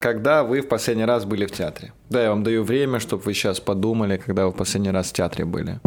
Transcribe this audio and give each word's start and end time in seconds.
Когда 0.00 0.44
вы 0.44 0.60
в 0.60 0.68
последний 0.68 1.04
раз 1.04 1.24
были 1.24 1.44
в 1.44 1.50
театре? 1.50 1.92
Да, 2.08 2.22
я 2.22 2.30
вам 2.30 2.44
даю 2.44 2.62
время, 2.62 3.00
чтобы 3.00 3.24
вы 3.24 3.34
сейчас 3.34 3.58
подумали, 3.58 4.16
когда 4.16 4.46
вы 4.46 4.52
в 4.52 4.54
последний 4.54 4.92
раз 4.92 5.08
в 5.08 5.12
театре 5.12 5.44
были. 5.44 5.80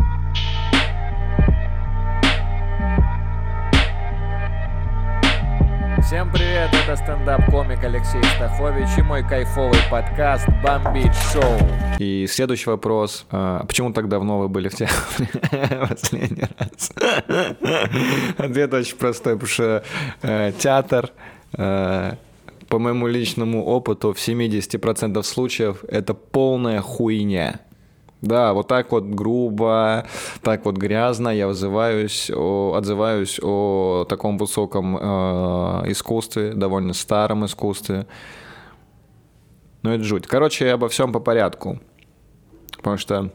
Всем 6.01 6.29
привет, 6.29 6.71
это 6.73 6.97
стендап-комик 6.97 7.81
Алексей 7.85 8.21
Стахович 8.35 8.97
и 8.97 9.01
мой 9.01 9.23
кайфовый 9.25 9.79
подкаст 9.89 10.45
«Бомбить 10.61 11.15
шоу». 11.31 11.57
И 11.97 12.27
следующий 12.27 12.69
вопрос. 12.69 13.25
А 13.31 13.65
почему 13.65 13.93
так 13.93 14.09
давно 14.09 14.39
вы 14.39 14.49
были 14.49 14.67
в 14.67 14.75
театре 14.75 15.29
последний 15.87 16.43
раз? 16.59 16.91
Ответ 18.37 18.73
очень 18.73 18.97
простой, 18.97 19.35
потому 19.35 19.47
что 19.47 19.85
э, 20.21 20.51
театр 20.59 21.11
э, 21.53 22.15
по 22.71 22.79
моему 22.79 23.07
личному 23.07 23.65
опыту, 23.65 24.13
в 24.13 24.17
70% 24.17 25.21
случаев 25.23 25.83
это 25.89 26.13
полная 26.13 26.79
хуйня. 26.79 27.59
Да, 28.21 28.53
вот 28.53 28.69
так 28.69 28.93
вот 28.93 29.03
грубо, 29.03 30.05
так 30.41 30.63
вот 30.63 30.77
грязно 30.77 31.27
я 31.29 31.47
вызываюсь, 31.47 32.31
о, 32.33 32.75
отзываюсь 32.77 33.39
о 33.43 34.05
таком 34.07 34.37
высоком 34.37 34.95
э, 34.95 35.01
искусстве, 35.91 36.53
довольно 36.53 36.93
старом 36.93 37.43
искусстве. 37.45 38.07
Ну, 39.81 39.91
это 39.91 40.03
жуть. 40.05 40.25
Короче, 40.25 40.71
обо 40.71 40.87
всем 40.87 41.11
по 41.11 41.19
порядку. 41.19 41.77
Потому 42.77 42.97
что 42.97 43.31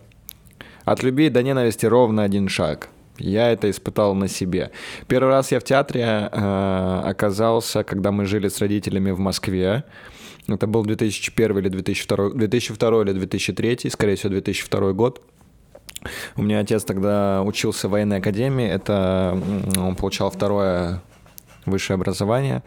от 0.86 1.02
любви 1.02 1.28
до 1.28 1.42
ненависти 1.42 1.84
ровно 1.84 2.22
один 2.22 2.48
шаг– 2.48 2.88
я 3.18 3.50
это 3.50 3.70
испытал 3.70 4.14
на 4.14 4.28
себе. 4.28 4.70
Первый 5.08 5.30
раз 5.30 5.52
я 5.52 5.60
в 5.60 5.64
театре 5.64 6.28
э, 6.30 7.00
оказался, 7.04 7.84
когда 7.84 8.12
мы 8.12 8.26
жили 8.26 8.48
с 8.48 8.60
родителями 8.60 9.10
в 9.10 9.18
Москве. 9.18 9.84
Это 10.48 10.66
был 10.66 10.84
2001 10.84 11.58
или 11.58 11.68
2002, 11.68 12.30
2002 12.30 13.02
или 13.02 13.12
2003, 13.12 13.90
скорее 13.90 14.16
всего, 14.16 14.30
2002 14.30 14.92
год. 14.92 15.22
У 16.36 16.42
меня 16.42 16.60
отец 16.60 16.84
тогда 16.84 17.42
учился 17.42 17.88
в 17.88 17.92
военной 17.92 18.18
академии, 18.18 18.66
это 18.66 19.36
он 19.76 19.96
получал 19.96 20.30
второе 20.30 21.02
высшее 21.66 21.96
образование. 21.96 22.62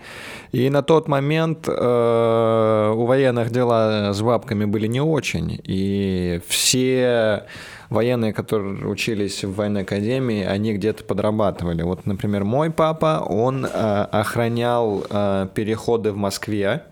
И 0.51 0.69
на 0.69 0.81
тот 0.81 1.07
момент 1.07 1.67
э, 1.67 2.93
у 2.95 3.05
военных 3.05 3.51
дела 3.51 4.13
с 4.13 4.21
бабками 4.21 4.65
были 4.65 4.87
не 4.87 5.01
очень. 5.01 5.59
И 5.63 6.41
все 6.47 7.45
военные, 7.89 8.33
которые 8.33 8.87
учились 8.87 9.43
в 9.43 9.55
военной 9.55 9.81
академии, 9.81 10.43
они 10.43 10.73
где-то 10.73 11.03
подрабатывали. 11.03 11.81
Вот, 11.81 12.05
например, 12.05 12.43
мой 12.43 12.69
папа, 12.69 13.25
он 13.27 13.65
э, 13.65 13.69
охранял 13.69 15.05
э, 15.09 15.47
переходы 15.53 16.11
в 16.11 16.17
Москве. 16.17 16.83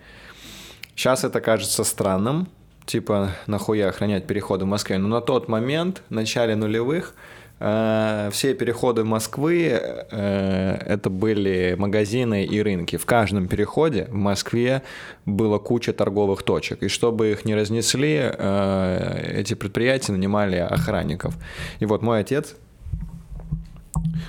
Сейчас 0.95 1.23
это 1.23 1.41
кажется 1.41 1.83
странным, 1.83 2.47
типа, 2.85 3.31
нахуя 3.45 3.89
охранять 3.89 4.25
переходы 4.25 4.65
в 4.65 4.67
Москве. 4.67 4.97
Но 4.97 5.07
на 5.07 5.21
тот 5.21 5.47
момент, 5.47 6.01
в 6.09 6.13
начале 6.13 6.55
нулевых, 6.55 7.13
все 7.59 8.53
переходы 8.53 9.03
Москвы 9.03 9.69
э, 9.71 10.77
это 10.85 11.09
были 11.09 11.75
магазины 11.77 12.45
и 12.45 12.61
рынки. 12.61 12.97
В 12.97 13.05
каждом 13.05 13.47
переходе 13.47 14.05
в 14.11 14.13
Москве 14.13 14.83
было 15.25 15.57
куча 15.57 15.91
торговых 15.91 16.43
точек. 16.43 16.83
И 16.83 16.87
чтобы 16.87 17.31
их 17.31 17.45
не 17.45 17.55
разнесли, 17.55 18.19
э, 18.21 19.33
эти 19.39 19.55
предприятия 19.55 20.11
нанимали 20.11 20.57
охранников. 20.57 21.35
И 21.79 21.85
вот 21.85 22.03
мой 22.03 22.19
отец 22.19 22.55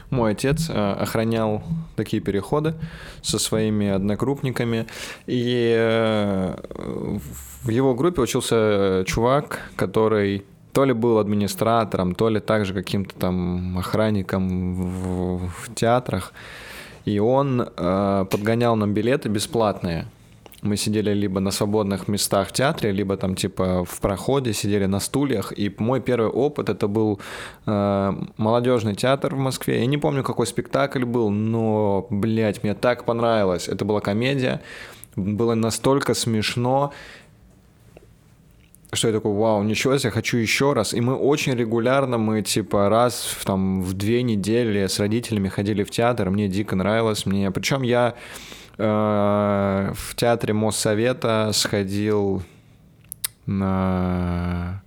мой 0.09 0.33
отец 0.33 0.71
охранял 0.71 1.63
такие 1.95 2.23
переходы 2.23 2.75
со 3.21 3.39
своими 3.39 3.89
однокрупниками. 3.89 4.87
И 5.27 6.55
в 7.63 7.69
его 7.69 7.95
группе 7.95 8.23
учился 8.23 9.05
чувак, 9.07 9.61
который 9.77 10.45
то 10.73 10.85
ли 10.85 10.93
был 10.93 11.19
администратором, 11.19 12.15
то 12.15 12.29
ли 12.29 12.41
также 12.41 12.75
каким-то 12.75 13.15
там 13.15 13.79
охранником 13.79 14.75
в, 14.75 15.49
в 15.49 15.75
театрах. 15.75 16.33
И 17.05 17.19
он 17.19 17.63
э, 17.63 18.27
подгонял 18.31 18.77
нам 18.77 18.93
билеты 18.93 19.29
бесплатные. 19.29 20.07
Мы 20.63 20.77
сидели 20.77 21.15
либо 21.15 21.41
на 21.41 21.53
свободных 21.53 22.09
местах 22.09 22.49
в 22.49 22.53
театре, 22.53 22.91
либо 22.91 23.17
там 23.17 23.37
типа 23.37 23.85
в 23.85 24.01
проходе, 24.01 24.53
сидели 24.53 24.87
на 24.87 25.01
стульях. 25.01 25.53
И 25.57 25.73
мой 25.79 26.01
первый 26.01 26.31
опыт 26.31 26.69
это 26.69 26.89
был 26.89 27.21
э, 27.67 28.13
молодежный 28.37 28.95
театр 28.95 29.35
в 29.35 29.39
Москве. 29.39 29.81
Я 29.81 29.87
не 29.87 29.99
помню, 29.99 30.25
какой 30.25 30.47
спектакль 30.47 31.05
был, 31.05 31.31
но, 31.31 32.07
блядь, 32.11 32.65
мне 32.65 32.75
так 32.75 33.05
понравилось. 33.05 33.69
Это 33.69 33.85
была 33.85 34.01
комедия. 34.01 34.61
Было 35.17 35.55
настолько 35.55 36.15
смешно 36.15 36.93
что 38.93 39.09
я 39.09 39.15
такой, 39.15 39.33
вау, 39.33 39.63
ничего 39.63 39.99
себе, 39.99 40.11
хочу 40.11 40.39
еще 40.39 40.73
раз. 40.73 40.95
И 40.95 41.01
мы 41.01 41.15
очень 41.15 41.55
регулярно, 41.55 42.19
мы 42.19 42.43
типа 42.43 42.89
раз 42.89 43.37
в, 43.39 43.45
там, 43.45 43.83
в 43.83 43.93
две 43.93 44.23
недели 44.23 44.87
с 44.87 44.99
родителями 44.99 45.49
ходили 45.49 45.85
в 45.85 45.91
театр, 45.91 46.31
мне 46.31 46.49
дико 46.49 46.75
нравилось. 46.75 47.27
Мне... 47.27 47.51
Причем 47.51 47.83
я 47.83 48.15
э, 48.79 49.93
в 49.95 50.15
театре 50.17 50.55
Моссовета 50.55 51.51
сходил 51.53 52.43
на 53.47 54.83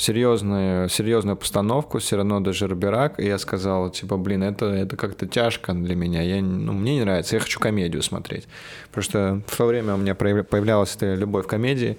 серьезную, 0.00 0.88
серьезную 0.88 1.36
постановку 1.36 1.98
все 1.98 2.16
равно 2.16 2.40
даже 2.40 2.60
Жерберак, 2.60 3.20
и 3.20 3.26
я 3.26 3.38
сказал, 3.38 3.90
типа, 3.90 4.16
блин, 4.16 4.42
это, 4.42 4.66
это 4.66 4.96
как-то 4.96 5.26
тяжко 5.26 5.72
для 5.74 5.94
меня, 5.94 6.22
я, 6.22 6.40
ну, 6.42 6.72
мне 6.72 6.96
не 6.96 7.02
нравится, 7.02 7.36
я 7.36 7.40
хочу 7.40 7.60
комедию 7.60 8.02
смотреть. 8.02 8.48
Потому 8.88 9.02
что 9.02 9.42
в 9.46 9.56
то 9.56 9.66
время 9.66 9.94
у 9.94 9.98
меня 9.98 10.14
появлялась 10.14 10.96
эта 10.96 11.14
любовь 11.14 11.46
к 11.46 11.50
комедии, 11.50 11.98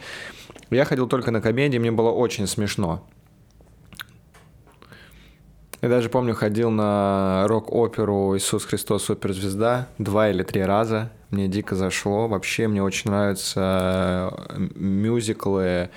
я 0.72 0.86
ходил 0.86 1.08
только 1.08 1.32
на 1.32 1.42
комедии, 1.42 1.78
мне 1.78 1.92
было 1.92 2.10
очень 2.10 2.48
смешно. 2.48 3.08
Я 5.82 5.90
даже 5.90 6.10
помню, 6.10 6.36
ходил 6.36 6.70
на 6.70 7.46
рок-оперу 7.48 8.38
«Иисус 8.38 8.66
Христос 8.66 9.06
суперзвезда» 9.06 9.88
два 9.98 10.30
или 10.30 10.44
три 10.44 10.62
раза. 10.64 11.12
Мне 11.32 11.48
дико 11.48 11.76
зашло. 11.76 12.28
Вообще 12.28 12.68
мне 12.68 12.84
очень 12.84 13.10
нравятся 13.10 14.32
э, 14.50 14.68
мюзиклы, 14.76 15.90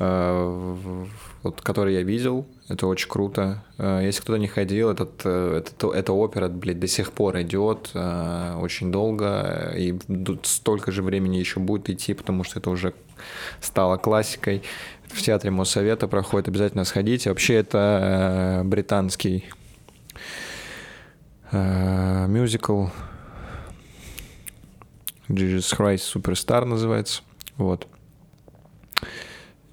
э, 0.00 1.04
вот, 1.42 1.60
которые 1.62 1.98
я 1.98 2.02
видел. 2.02 2.46
Это 2.68 2.86
очень 2.86 3.08
круто. 3.08 3.62
Э, 3.78 4.00
если 4.02 4.20
кто-то 4.20 4.38
не 4.38 4.48
ходил, 4.48 4.90
этот, 4.90 5.24
этот, 5.24 5.84
эта 5.84 6.12
опера, 6.12 6.48
блядь, 6.48 6.80
до 6.80 6.86
сих 6.86 7.12
пор 7.12 7.40
идет 7.40 7.90
очень 7.94 8.92
долго, 8.92 9.72
и 9.76 9.98
столько 10.42 10.92
же 10.92 11.02
времени 11.02 11.36
еще 11.36 11.60
будет 11.60 11.90
идти, 11.90 12.14
потому 12.14 12.44
что 12.44 12.58
это 12.58 12.70
уже 12.70 12.94
стала 13.60 13.96
классикой. 13.96 14.62
В 15.12 15.22
театре 15.22 15.50
Моссовета 15.50 16.06
проходит, 16.06 16.48
обязательно 16.48 16.84
сходите. 16.84 17.30
Вообще 17.30 17.54
это 17.54 18.60
э, 18.62 18.64
британский 18.64 19.44
э, 21.50 22.26
мюзикл 22.28 22.86
Jesus 25.28 25.76
Christ 25.76 26.14
Superstar 26.14 26.64
называется. 26.64 27.22
Вот. 27.56 27.88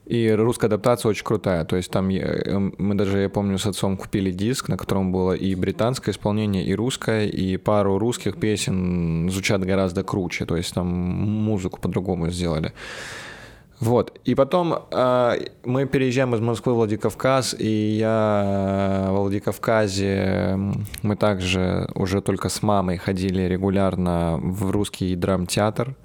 И 0.08 0.32
русская 0.32 0.68
адаптация 0.68 1.10
очень 1.10 1.26
крутая. 1.26 1.66
То 1.66 1.76
есть 1.76 1.92
там 1.92 2.10
э, 2.10 2.72
мы 2.78 2.96
даже, 2.96 3.20
я 3.20 3.30
помню, 3.30 3.58
с 3.58 3.66
отцом 3.66 3.98
купили 3.98 4.32
диск, 4.32 4.70
на 4.70 4.78
котором 4.78 5.12
было 5.12 5.34
и 5.34 5.54
британское 5.54 6.14
исполнение, 6.14 6.66
и 6.66 6.74
русское, 6.74 7.26
и 7.26 7.58
пару 7.58 8.00
русских 8.00 8.40
песен 8.40 9.30
звучат 9.30 9.66
гораздо 9.66 10.04
круче. 10.04 10.46
То 10.46 10.56
есть 10.56 10.74
там 10.74 10.88
музыку 10.88 11.82
по-другому 11.82 12.30
сделали. 12.30 12.72
Вот. 13.82 14.18
И 14.24 14.34
потом 14.34 14.76
э, 14.92 15.38
мы 15.66 15.86
переезжаем 15.86 16.34
из 16.34 16.40
Москвы 16.40 16.72
в 16.72 16.78
Владикавказ, 16.78 17.56
и 17.60 17.98
я 18.00 19.08
в 19.10 19.18
Владикавказе 19.18 20.58
мы 21.04 21.18
также 21.18 21.90
уже 21.96 22.22
только 22.22 22.48
с 22.48 22.64
мамой 22.64 22.98
ходили 22.98 23.42
регулярно 23.42 24.40
в 24.42 24.72
русский 24.72 25.16
драмтеатр. 25.16 25.96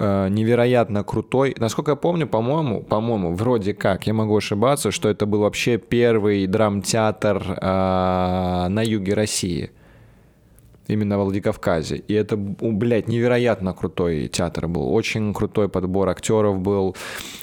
Э, 0.00 0.28
невероятно 0.30 1.02
крутой. 1.02 1.56
Насколько 1.58 1.90
я 1.92 1.96
помню, 1.96 2.28
по-моему, 2.28 2.82
по-моему, 2.82 3.34
вроде 3.34 3.74
как, 3.74 4.06
я 4.06 4.14
могу 4.14 4.36
ошибаться, 4.36 4.92
что 4.92 5.08
это 5.08 5.26
был 5.26 5.40
вообще 5.40 5.76
первый 5.76 6.46
драмтеатр 6.46 7.42
э, 7.60 8.68
на 8.68 8.82
юге 8.84 9.14
России 9.14 9.72
именно 10.88 11.18
в 11.18 11.22
Владикавказе. 11.22 11.96
И 11.96 12.14
это, 12.14 12.36
блядь, 12.36 13.08
невероятно 13.08 13.74
крутой 13.74 14.28
театр 14.28 14.66
был. 14.68 14.92
Очень 14.92 15.34
крутой 15.34 15.68
подбор 15.68 16.08
актеров 16.08 16.58
был. 16.58 16.96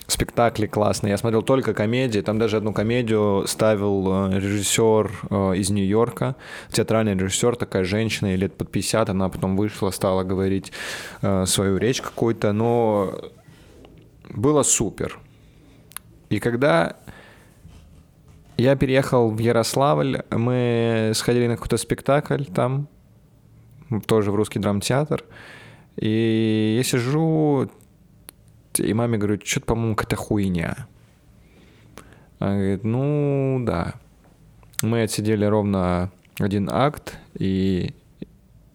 Спектакли 0.08 0.68
классные. 0.68 1.12
Я 1.12 1.18
смотрел 1.18 1.44
только 1.44 1.74
комедии. 1.74 2.22
Там 2.22 2.40
даже 2.40 2.58
одну 2.58 2.74
комедию 2.74 3.46
ставил 3.48 4.28
э, 4.30 4.40
режиссер 4.40 5.12
э, 5.30 5.56
из 5.58 5.70
Нью-Йорка. 5.70 6.36
Театральный 6.72 7.16
режиссер, 7.16 7.56
такая 7.56 7.84
женщина, 7.84 8.36
лет 8.36 8.58
под 8.58 8.72
50. 8.72 9.10
Она 9.10 9.30
потом 9.30 9.56
вышла, 9.56 9.92
стала 9.92 10.24
говорить 10.24 10.72
э, 11.22 11.46
свою 11.46 11.78
речь 11.78 12.02
какую-то. 12.02 12.52
Но 12.52 13.14
было 14.30 14.64
супер. 14.64 15.20
И 16.30 16.40
когда 16.40 16.96
я 18.58 18.76
переехал 18.76 19.30
в 19.30 19.38
Ярославль, 19.38 20.24
мы 20.32 21.12
сходили 21.14 21.48
на 21.48 21.56
какой-то 21.56 21.78
спектакль 21.78 22.44
там, 22.46 22.88
тоже 24.08 24.32
в 24.32 24.36
русский 24.36 24.60
драмтеатр. 24.60 25.24
И 25.98 26.76
я 26.78 26.84
сижу, 26.84 27.70
И 28.78 28.94
маме 28.94 29.18
говорю, 29.18 29.40
что-то, 29.44 29.68
по-моему, 29.68 29.96
какая-то 29.96 30.16
хуйня. 30.18 30.88
Она 32.40 32.56
говорит, 32.56 32.84
ну, 32.84 33.62
да. 33.66 33.94
Мы 34.82 35.04
отсидели 35.04 35.46
ровно 35.46 36.12
один 36.38 36.70
акт 36.70 37.18
и, 37.34 37.94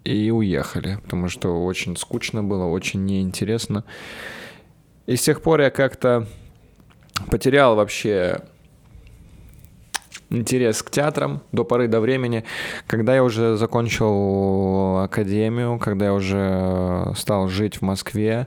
и 0.05 0.31
уехали, 0.31 0.99
потому 1.03 1.29
что 1.29 1.65
очень 1.65 1.97
скучно 1.97 2.43
было, 2.43 2.65
очень 2.65 3.05
неинтересно. 3.05 3.85
И 5.07 5.17
с 5.17 5.23
тех 5.23 5.43
пор 5.43 5.61
я 5.61 5.71
как-то 5.71 6.27
потерял 7.31 7.77
вообще 7.77 8.41
интерес 10.31 10.83
к 10.83 10.91
театрам 10.91 11.43
до 11.53 11.65
поры 11.65 11.89
до 11.89 12.01
времени, 12.01 12.45
когда 12.87 13.15
я 13.15 13.23
уже 13.23 13.57
закончил 13.57 14.99
академию, 14.99 15.79
когда 15.79 16.07
я 16.07 16.15
уже 16.15 17.13
стал 17.17 17.49
жить 17.49 17.77
в 17.77 17.83
Москве. 17.83 18.47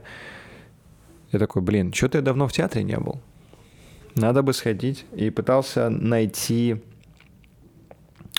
Я 1.32 1.40
такой, 1.40 1.62
блин, 1.62 1.94
что-то 1.94 2.20
я 2.20 2.22
давно 2.22 2.48
в 2.48 2.54
театре 2.54 2.84
не 2.84 2.98
был. 2.98 3.22
Надо 4.16 4.44
бы 4.44 4.54
сходить. 4.54 5.06
И 5.16 5.30
пытался 5.30 5.90
найти 5.90 6.82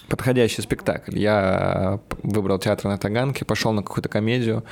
подходящий 0.09 0.63
спектакль. 0.63 1.19
Я 1.19 2.01
выбрал 2.23 2.59
театр 2.59 2.87
на 2.87 2.99
Таганке, 2.99 3.45
пошел 3.45 3.73
на 3.73 3.83
какую-то 3.83 4.09
комедию. 4.09 4.65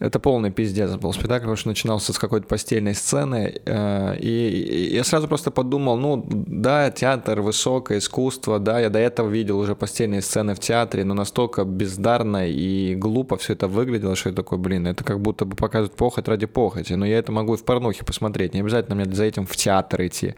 Это 0.00 0.18
полный 0.18 0.50
пиздец 0.50 0.90
был 0.96 1.12
спектакль, 1.12 1.42
потому 1.42 1.56
что 1.56 1.68
начинался 1.68 2.14
с 2.14 2.18
какой-то 2.18 2.46
постельной 2.46 2.94
сцены. 2.94 3.60
Э, 3.66 4.16
и 4.16 4.88
я 4.94 5.04
сразу 5.04 5.28
просто 5.28 5.50
подумал, 5.50 5.98
ну 5.98 6.26
да, 6.26 6.90
театр, 6.90 7.42
высокое 7.42 7.98
искусство, 7.98 8.58
да, 8.58 8.80
я 8.80 8.88
до 8.88 8.98
этого 8.98 9.28
видел 9.28 9.58
уже 9.58 9.76
постельные 9.76 10.22
сцены 10.22 10.54
в 10.54 10.58
театре, 10.58 11.04
но 11.04 11.12
настолько 11.12 11.64
бездарно 11.64 12.48
и 12.48 12.94
глупо 12.94 13.36
все 13.36 13.52
это 13.52 13.68
выглядело, 13.68 14.16
что 14.16 14.30
я 14.30 14.34
такой, 14.34 14.56
блин, 14.56 14.86
это 14.86 15.04
как 15.04 15.20
будто 15.20 15.44
бы 15.44 15.54
показывают 15.54 15.94
похоть 15.94 16.28
ради 16.28 16.46
похоти. 16.46 16.94
Но 16.94 17.04
я 17.04 17.18
это 17.18 17.30
могу 17.30 17.52
и 17.52 17.58
в 17.58 17.64
порнухе 17.64 18.02
посмотреть, 18.02 18.54
не 18.54 18.60
обязательно 18.60 18.96
мне 18.96 19.04
за 19.04 19.24
этим 19.24 19.44
в 19.44 19.54
театр 19.54 20.06
идти. 20.06 20.34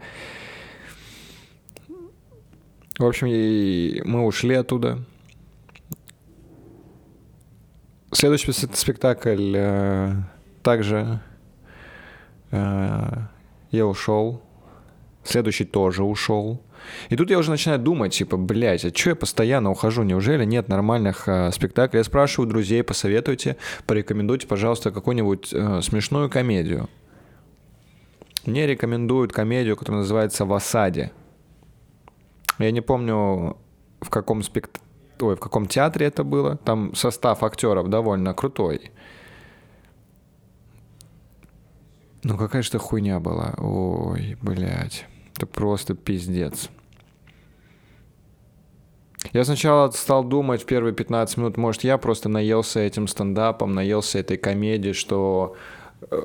В 2.99 3.05
общем, 3.05 3.27
мы 4.05 4.25
ушли 4.25 4.55
оттуда. 4.55 4.99
Следующий 8.13 8.51
спектакль 8.51 9.53
э, 9.55 10.13
также 10.61 11.19
э, 12.51 13.09
я 13.71 13.87
ушел. 13.87 14.41
Следующий 15.23 15.65
тоже 15.65 16.03
ушел. 16.03 16.61
И 17.09 17.15
тут 17.15 17.31
я 17.31 17.39
уже 17.39 17.49
начинаю 17.49 17.79
думать, 17.79 18.13
типа, 18.13 18.37
блядь, 18.37 18.85
а 18.85 18.89
что 18.93 19.11
я 19.11 19.15
постоянно 19.15 19.71
ухожу? 19.71 20.03
Неужели 20.03 20.45
нет 20.45 20.67
нормальных 20.67 21.27
э, 21.27 21.51
спектаклей? 21.51 21.99
Я 21.99 22.03
спрашиваю 22.03 22.49
друзей, 22.49 22.83
посоветуйте, 22.83 23.57
порекомендуйте, 23.87 24.47
пожалуйста, 24.47 24.91
какую-нибудь 24.91 25.49
э, 25.51 25.81
смешную 25.81 26.29
комедию. 26.29 26.89
Мне 28.45 28.67
рекомендуют 28.67 29.31
комедию, 29.31 29.77
которая 29.77 30.01
называется 30.01 30.45
«В 30.45 30.53
осаде». 30.53 31.11
Я 32.59 32.69
не 32.71 32.81
помню, 32.81 33.57
в 34.01 34.09
каком 34.09 34.43
спектакле 34.43 34.83
ой, 35.23 35.35
в 35.35 35.39
каком 35.39 35.67
театре 35.67 36.07
это 36.07 36.23
было. 36.23 36.57
Там 36.57 36.93
состав 36.95 37.43
актеров 37.43 37.89
довольно 37.89 38.33
крутой. 38.33 38.91
Ну 42.23 42.37
какая 42.37 42.61
же 42.61 42.69
это 42.69 42.79
хуйня 42.79 43.19
была. 43.19 43.53
Ой, 43.57 44.37
блядь. 44.41 45.05
Это 45.35 45.45
просто 45.45 45.95
пиздец. 45.95 46.69
Я 49.31 49.45
сначала 49.45 49.89
стал 49.91 50.23
думать 50.23 50.61
в 50.61 50.65
первые 50.65 50.93
15 50.93 51.37
минут, 51.37 51.57
может, 51.57 51.83
я 51.83 51.97
просто 51.97 52.29
наелся 52.29 52.81
этим 52.81 53.07
стендапом, 53.07 53.71
наелся 53.71 54.19
этой 54.19 54.37
комедией, 54.37 54.93
что 54.93 55.55
э, 56.11 56.17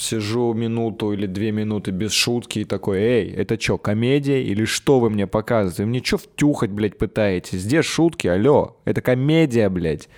сижу 0.00 0.52
минуту 0.54 1.12
или 1.12 1.26
две 1.26 1.52
минуты 1.52 1.90
без 1.90 2.12
шутки 2.12 2.60
и 2.60 2.64
такой, 2.64 2.98
эй, 2.98 3.30
это 3.30 3.60
что, 3.60 3.78
комедия 3.78 4.42
или 4.42 4.64
что 4.64 5.00
вы 5.00 5.10
мне 5.10 5.26
показываете? 5.26 5.84
Вы 5.84 5.88
мне 5.90 6.02
что 6.02 6.18
втюхать, 6.18 6.70
блядь, 6.70 6.98
пытаетесь? 6.98 7.64
Где 7.64 7.82
шутки, 7.82 8.26
алло? 8.26 8.76
Это 8.84 9.00
комедия, 9.00 9.68
блядь. 9.68 10.08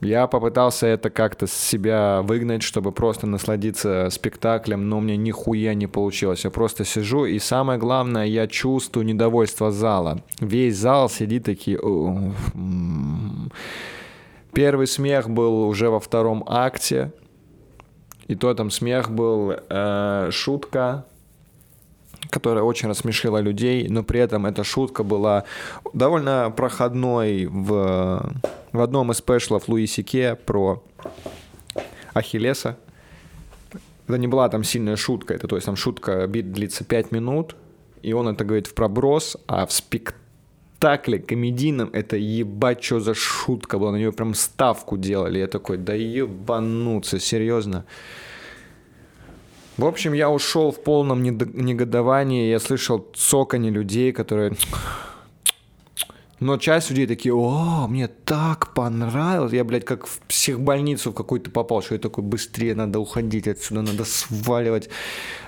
Я 0.00 0.26
попытался 0.26 0.86
это 0.86 1.08
как-то 1.08 1.46
с 1.46 1.54
себя 1.54 2.20
выгнать, 2.22 2.62
чтобы 2.62 2.92
просто 2.92 3.26
насладиться 3.26 4.08
спектаклем, 4.10 4.88
но 4.88 5.00
мне 5.00 5.16
нихуя 5.16 5.72
не 5.72 5.86
получилось. 5.86 6.44
Я 6.44 6.50
просто 6.50 6.84
сижу, 6.84 7.24
и 7.24 7.38
самое 7.38 7.78
главное, 7.78 8.26
я 8.26 8.46
чувствую 8.46 9.06
недовольство 9.06 9.70
зала. 9.70 10.22
Весь 10.38 10.76
зал 10.76 11.08
сидит 11.08 11.44
такие... 11.44 11.80
Первый 14.52 14.86
смех 14.86 15.28
был 15.28 15.68
уже 15.68 15.90
во 15.90 16.00
втором 16.00 16.42
акте, 16.46 17.12
и 18.26 18.34
то 18.34 18.52
там 18.54 18.70
смех 18.70 19.10
был, 19.10 19.52
э, 19.52 20.28
шутка, 20.32 21.04
которая 22.30 22.64
очень 22.64 22.88
рассмешила 22.88 23.38
людей, 23.38 23.88
но 23.88 24.02
при 24.02 24.20
этом 24.20 24.46
эта 24.46 24.64
шутка 24.64 25.04
была 25.04 25.44
довольно 25.92 26.52
проходной 26.56 27.46
в, 27.46 28.32
в 28.72 28.80
одном 28.80 29.12
из 29.12 29.18
спешлов 29.18 29.68
Луи 29.68 29.86
Сике 29.86 30.34
про 30.34 30.82
Ахиллеса. 32.14 32.76
Это 34.08 34.18
не 34.18 34.28
была 34.28 34.48
там 34.48 34.64
сильная 34.64 34.96
шутка, 34.96 35.34
это 35.34 35.48
то 35.48 35.56
есть 35.56 35.66
там 35.66 35.76
шутка 35.76 36.26
бит 36.26 36.52
длится 36.52 36.84
5 36.84 37.12
минут, 37.12 37.56
и 38.02 38.12
он 38.12 38.28
это 38.28 38.44
говорит 38.44 38.66
в 38.66 38.74
проброс, 38.74 39.36
а 39.46 39.66
в 39.66 39.72
спектакле 39.72 40.25
комедийном 41.18 41.90
это 41.92 42.16
ебать, 42.16 42.84
что 42.84 43.00
за 43.00 43.14
шутка 43.14 43.78
была, 43.78 43.92
на 43.92 43.96
нее 43.96 44.12
прям 44.12 44.34
ставку 44.34 44.96
делали. 44.96 45.38
Я 45.38 45.46
такой, 45.46 45.76
да 45.78 45.94
ебануться, 45.94 47.18
серьезно. 47.18 47.84
В 49.76 49.84
общем, 49.84 50.14
я 50.14 50.30
ушел 50.30 50.70
в 50.70 50.82
полном 50.82 51.22
негодовании. 51.22 52.48
Я 52.48 52.60
слышал 52.60 53.06
цоканье 53.14 53.70
людей, 53.70 54.12
которые... 54.12 54.52
Но 56.38 56.58
часть 56.58 56.90
людей 56.90 57.06
такие, 57.06 57.34
о, 57.34 57.86
мне 57.88 58.08
так 58.08 58.74
понравилось. 58.74 59.54
Я, 59.54 59.64
блядь, 59.64 59.86
как 59.86 60.06
в 60.06 60.18
психбольницу 60.20 61.10
в 61.10 61.14
какую-то 61.14 61.50
попал, 61.50 61.80
что 61.80 61.94
я 61.94 62.00
такой, 62.00 62.24
быстрее 62.24 62.74
надо 62.74 63.00
уходить 63.00 63.48
отсюда, 63.48 63.80
надо 63.80 64.04
сваливать. 64.04 64.90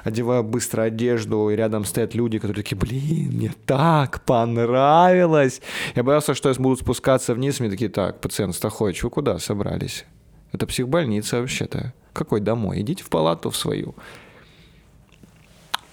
Одеваю 0.05 0.45
быстро 0.45 0.83
одежду, 0.83 1.51
и 1.51 1.57
рядом 1.57 1.85
стоят 1.85 2.15
люди, 2.15 2.39
которые 2.39 2.63
такие, 2.63 2.77
блин, 2.77 3.33
мне 3.35 3.53
так 3.67 4.25
понравилось. 4.25 5.61
Я 5.95 6.03
боялся, 6.03 6.35
что 6.35 6.49
я 6.49 6.55
буду 6.55 6.77
спускаться 6.77 7.35
вниз, 7.35 7.61
мне 7.61 7.69
такие, 7.69 7.91
так, 7.91 8.23
пациент 8.23 8.55
Стахович, 8.55 9.03
вы 9.03 9.11
куда 9.11 9.39
собрались? 9.39 10.07
Это 10.53 10.67
психбольница 10.67 11.41
вообще-то. 11.41 11.93
Какой 12.15 12.41
домой? 12.41 12.81
Идите 12.81 13.05
в 13.05 13.11
палату 13.11 13.51
в 13.51 13.57
свою. 13.57 13.95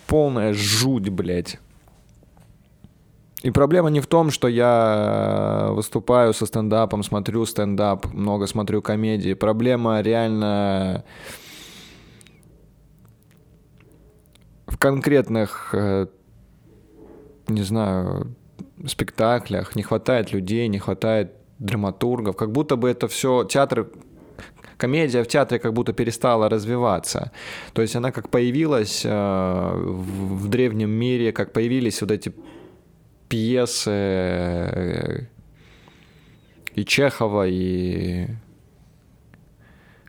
Полная 0.08 0.54
жуть, 0.54 1.10
блядь. 1.10 1.60
И 3.46 3.52
проблема 3.52 3.92
не 3.92 4.00
в 4.00 4.08
том, 4.08 4.32
что 4.32 4.48
я 4.48 5.68
выступаю 5.70 6.34
со 6.34 6.48
стендапом, 6.48 7.04
смотрю 7.04 7.46
стендап, 7.46 8.12
много 8.12 8.48
смотрю 8.48 8.82
комедии. 8.82 9.36
Проблема 9.36 10.02
реально 10.02 11.04
в 14.66 14.78
конкретных, 14.80 15.76
э, 15.76 16.08
не 17.48 17.62
знаю, 17.62 18.36
спектаклях. 18.88 19.76
Не 19.76 19.84
хватает 19.84 20.34
людей, 20.34 20.68
не 20.68 20.80
хватает 20.80 21.34
драматургов. 21.60 22.36
Как 22.36 22.52
будто 22.52 22.78
бы 22.78 22.90
это 22.90 23.08
все... 23.08 23.44
Театр 23.44 23.92
комедия 24.78 25.24
в 25.24 25.28
театре 25.28 25.60
как 25.60 25.72
будто 25.74 25.94
перестала 25.94 26.50
развиваться. 26.50 27.32
То 27.74 27.84
есть 27.84 27.96
она 27.96 28.12
как 28.12 28.30
появилась 28.30 29.06
э, 29.06 29.10
в 29.12 30.48
древнем 30.48 30.90
мире, 30.90 31.32
как 31.32 31.54
появились 31.54 32.02
вот 32.02 32.10
эти 32.10 32.34
пьесы 33.30 33.92
э, 33.92 35.20
и 36.76 36.86
Чехова, 36.86 37.48
и 37.48 38.28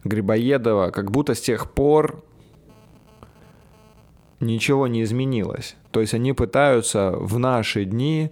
Грибоедова, 0.04 0.90
как 0.90 1.10
будто 1.10 1.34
с 1.34 1.40
тех 1.40 1.70
пор 1.72 2.24
ничего 4.40 4.86
не 4.86 5.02
изменилось. 5.02 5.76
То 5.90 6.00
есть 6.00 6.14
они 6.14 6.32
пытаются 6.32 7.12
в 7.12 7.38
наши 7.38 7.84
дни 7.84 8.30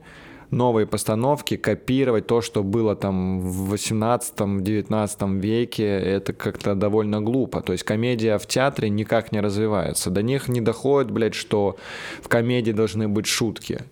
новые 0.51 0.87
постановки, 0.87 1.57
копировать 1.57 2.27
то, 2.27 2.41
что 2.41 2.63
было 2.63 2.95
там 2.97 3.41
в 3.41 3.75
18-19 3.75 5.41
веке, 5.41 5.87
это 5.87 6.33
как-то 6.33 6.75
довольно 6.75 7.21
глупо. 7.21 7.61
То 7.61 7.73
есть 7.73 7.85
комедия 7.85 8.39
в 8.39 8.47
театре 8.47 8.89
никак 8.89 9.33
не 9.33 9.41
развивается. 9.41 10.11
До 10.11 10.23
них 10.23 10.49
не 10.49 10.61
доходит, 10.61 11.11
блядь, 11.11 11.35
что 11.35 11.77
в 12.23 12.29
комедии 12.29 12.73
должны 12.73 13.09
быть 13.09 13.27
шутки. 13.27 13.83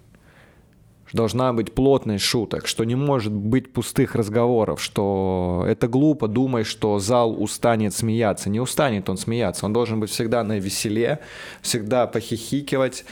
Должна 1.12 1.52
быть 1.52 1.74
плотность 1.74 2.24
шуток, 2.24 2.66
что 2.66 2.84
не 2.84 2.94
может 2.94 3.32
быть 3.32 3.72
пустых 3.72 4.14
разговоров, 4.14 4.82
что 4.82 5.64
это 5.68 5.86
глупо 5.86 6.26
думать, 6.26 6.66
что 6.66 6.98
зал 6.98 7.42
устанет 7.42 7.94
смеяться. 7.94 8.48
Не 8.48 8.60
устанет 8.60 9.10
он 9.10 9.18
смеяться, 9.18 9.66
он 9.66 9.74
должен 9.74 10.00
быть 10.00 10.10
всегда 10.10 10.42
на 10.42 10.58
веселе, 10.58 11.18
всегда 11.60 12.06
похихикивать, 12.06 13.04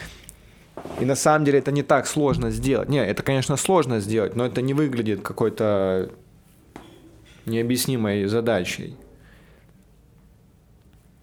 и 0.99 1.05
на 1.05 1.15
самом 1.15 1.45
деле 1.45 1.59
это 1.59 1.71
не 1.71 1.83
так 1.83 2.07
сложно 2.07 2.49
сделать. 2.49 2.89
Не, 2.89 3.05
это, 3.05 3.21
конечно, 3.21 3.55
сложно 3.55 3.99
сделать, 3.99 4.35
но 4.35 4.45
это 4.45 4.61
не 4.61 4.73
выглядит 4.73 5.21
какой-то 5.21 6.11
необъяснимой 7.45 8.25
задачей. 8.25 8.95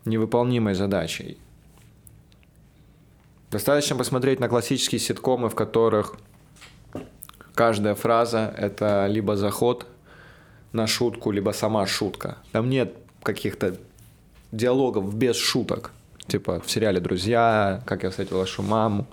невыполнимой 0.04 0.74
задачей. 0.74 1.38
Достаточно 3.50 3.96
посмотреть 3.96 4.40
на 4.40 4.48
классические 4.48 5.00
ситкомы, 5.00 5.48
в 5.48 5.54
которых 5.54 6.16
каждая 7.58 7.96
фраза— 7.96 8.54
это 8.56 9.08
либо 9.08 9.34
заход 9.34 9.86
на 10.72 10.86
шутку, 10.86 11.32
либо 11.32 11.50
сама 11.50 11.86
шутка. 11.86 12.36
Там 12.52 12.70
нет 12.70 12.94
каких-то 13.24 13.74
диалогов 14.52 15.12
без 15.12 15.36
шуток. 15.36 15.90
Типа 16.28 16.60
в 16.60 16.70
сериале 16.70 17.00
«Друзья», 17.00 17.82
«Как 17.84 18.04
я 18.04 18.10
встретил 18.10 18.38
вашу 18.38 18.62
маму». 18.62 19.06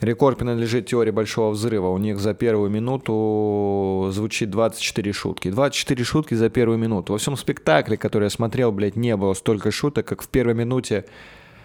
Рекорд 0.00 0.38
принадлежит 0.38 0.86
теории 0.86 1.10
Большого 1.10 1.50
Взрыва. 1.50 1.88
У 1.88 1.98
них 1.98 2.20
за 2.20 2.32
первую 2.32 2.70
минуту 2.70 4.08
звучит 4.12 4.50
24 4.50 5.12
шутки. 5.12 5.50
24 5.50 6.04
шутки 6.04 6.34
за 6.34 6.48
первую 6.48 6.78
минуту. 6.78 7.12
Во 7.12 7.18
всем 7.18 7.36
спектакле, 7.36 7.96
который 7.96 8.24
я 8.24 8.30
смотрел, 8.30 8.70
блядь, 8.70 8.94
не 8.94 9.16
было 9.16 9.34
столько 9.34 9.72
шуток, 9.72 10.06
как 10.06 10.22
в 10.22 10.28
первой 10.28 10.54
минуте 10.54 11.04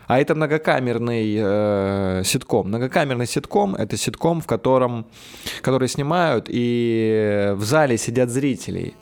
а 0.08 0.20
это 0.20 0.36
многокамерный 0.36 1.36
э, 1.40 2.22
ситком. 2.26 2.68
Многокамерный 2.68 3.28
ситком— 3.28 3.76
это 3.78 3.98
ситком, 3.98 4.42
в 4.42 4.48
котором, 4.48 5.06
который 5.62 5.88
снимают, 5.88 6.46
и 6.50 7.54
в 7.56 7.64
зале 7.64 7.98
сидят 7.98 8.30
зрители. 8.30 8.94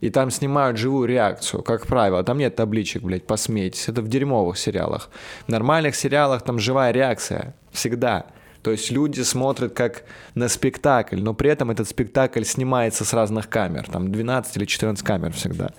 И 0.00 0.10
там 0.10 0.30
снимают 0.30 0.76
живую 0.76 1.08
реакцию, 1.08 1.62
как 1.62 1.86
правило. 1.86 2.22
Там 2.22 2.38
нет 2.38 2.54
табличек, 2.54 3.02
блядь, 3.02 3.26
посмейтесь. 3.26 3.88
Это 3.88 4.02
в 4.02 4.08
дерьмовых 4.08 4.58
сериалах. 4.58 5.10
В 5.46 5.48
нормальных 5.48 5.96
сериалах 5.96 6.42
там 6.42 6.58
живая 6.58 6.92
реакция. 6.92 7.54
Всегда. 7.72 8.26
То 8.62 8.72
есть 8.72 8.90
люди 8.90 9.20
смотрят 9.20 9.74
как 9.74 10.02
на 10.34 10.48
спектакль, 10.48 11.20
но 11.20 11.34
при 11.34 11.50
этом 11.50 11.70
этот 11.70 11.88
спектакль 11.88 12.42
снимается 12.42 13.04
с 13.04 13.12
разных 13.14 13.48
камер. 13.48 13.86
Там 13.88 14.10
12 14.10 14.56
или 14.56 14.64
14 14.64 15.06
камер 15.06 15.32
всегда. 15.32 15.70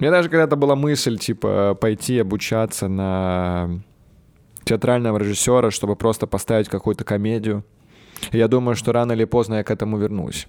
Меня 0.00 0.10
даже 0.10 0.28
когда-то 0.28 0.56
была 0.56 0.76
мысль, 0.76 1.18
типа, 1.18 1.76
пойти 1.80 2.18
обучаться 2.18 2.88
на 2.88 3.80
театрального 4.64 5.18
режиссера, 5.18 5.70
чтобы 5.70 5.96
просто 5.96 6.26
поставить 6.26 6.68
какую-то 6.68 7.04
комедию. 7.04 7.64
И 8.32 8.38
я 8.38 8.48
думаю, 8.48 8.76
что 8.76 8.92
рано 8.92 9.12
или 9.12 9.24
поздно 9.24 9.56
я 9.56 9.64
к 9.64 9.70
этому 9.70 9.98
вернусь. 9.98 10.46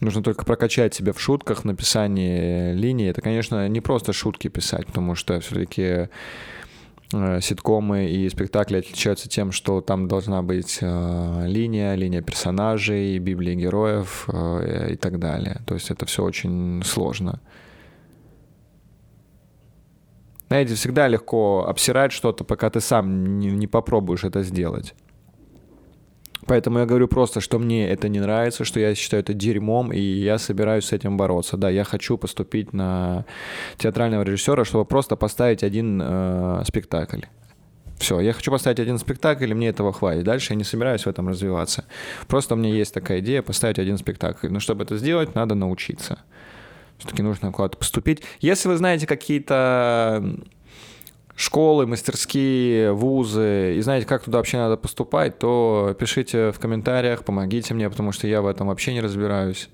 Нужно 0.00 0.22
только 0.22 0.44
прокачать 0.44 0.94
себя 0.94 1.12
в 1.12 1.20
шутках, 1.20 1.64
написании 1.64 2.74
линии. 2.74 3.08
Это, 3.08 3.20
конечно, 3.20 3.68
не 3.68 3.80
просто 3.80 4.12
шутки 4.12 4.48
писать, 4.48 4.86
потому 4.86 5.14
что 5.14 5.38
все-таки 5.38 6.08
э, 7.12 7.40
ситкомы 7.40 8.06
и 8.06 8.28
спектакли 8.28 8.78
отличаются 8.78 9.28
тем, 9.28 9.52
что 9.52 9.80
там 9.80 10.08
должна 10.08 10.42
быть 10.42 10.78
э, 10.80 11.44
линия, 11.46 11.94
линия 11.94 12.20
персонажей, 12.20 13.16
библии 13.18 13.54
героев 13.54 14.24
э, 14.26 14.94
и 14.94 14.96
так 14.96 15.20
далее. 15.20 15.60
То 15.66 15.74
есть 15.74 15.92
это 15.92 16.04
все 16.06 16.24
очень 16.24 16.82
сложно. 16.84 17.40
Знаете, 20.52 20.74
всегда 20.74 21.08
легко 21.08 21.64
обсирать 21.66 22.12
что-то, 22.12 22.44
пока 22.44 22.68
ты 22.68 22.80
сам 22.80 23.38
не, 23.38 23.46
не 23.46 23.66
попробуешь 23.66 24.22
это 24.22 24.42
сделать. 24.42 24.94
Поэтому 26.46 26.80
я 26.80 26.84
говорю 26.84 27.08
просто, 27.08 27.40
что 27.40 27.58
мне 27.58 27.88
это 27.88 28.10
не 28.10 28.20
нравится, 28.20 28.62
что 28.66 28.78
я 28.78 28.94
считаю 28.94 29.22
это 29.22 29.32
дерьмом, 29.32 29.94
и 29.94 29.98
я 29.98 30.36
собираюсь 30.36 30.84
с 30.84 30.92
этим 30.92 31.16
бороться. 31.16 31.56
Да, 31.56 31.70
я 31.70 31.84
хочу 31.84 32.18
поступить 32.18 32.74
на 32.74 33.24
театрального 33.78 34.24
режиссера, 34.24 34.66
чтобы 34.66 34.84
просто 34.84 35.16
поставить 35.16 35.62
один 35.62 36.02
э, 36.04 36.62
спектакль. 36.66 37.20
Все, 37.96 38.20
я 38.20 38.34
хочу 38.34 38.50
поставить 38.50 38.78
один 38.78 38.98
спектакль, 38.98 39.50
и 39.50 39.54
мне 39.54 39.68
этого 39.70 39.90
хватит. 39.94 40.24
Дальше 40.24 40.52
я 40.52 40.58
не 40.58 40.64
собираюсь 40.64 41.06
в 41.06 41.08
этом 41.08 41.30
развиваться. 41.30 41.86
Просто 42.28 42.56
у 42.56 42.58
меня 42.58 42.74
есть 42.74 42.92
такая 42.92 43.20
идея 43.20 43.40
поставить 43.40 43.78
один 43.78 43.96
спектакль. 43.96 44.48
Но 44.48 44.60
чтобы 44.60 44.84
это 44.84 44.98
сделать, 44.98 45.34
надо 45.34 45.54
научиться. 45.54 46.18
Все-таки 46.98 47.22
нужно 47.22 47.52
куда-то 47.52 47.76
поступить. 47.78 48.22
Если 48.40 48.68
вы 48.68 48.76
знаете 48.76 49.06
какие-то 49.06 50.24
школы, 51.34 51.86
мастерские, 51.86 52.92
вузы, 52.92 53.74
и 53.76 53.80
знаете, 53.80 54.06
как 54.06 54.24
туда 54.24 54.38
вообще 54.38 54.58
надо 54.58 54.76
поступать, 54.76 55.38
то 55.38 55.96
пишите 55.98 56.52
в 56.52 56.58
комментариях, 56.58 57.24
помогите 57.24 57.74
мне, 57.74 57.88
потому 57.90 58.12
что 58.12 58.26
я 58.26 58.42
в 58.42 58.46
этом 58.46 58.68
вообще 58.68 58.92
не 58.92 59.00
разбираюсь. 59.00 59.68